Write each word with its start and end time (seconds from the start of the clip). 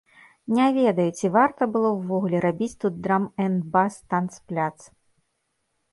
Не 0.59 0.63
ведаю, 0.77 1.05
ці 1.19 1.29
варта 1.35 1.67
было 1.75 1.91
ўвогуле 1.99 2.37
рабіць 2.47 2.71
тут 2.85 2.93
драм-энд-бас 3.09 3.93
танцпляц. 4.15 4.77